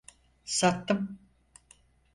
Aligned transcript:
Sattım… 0.45 1.19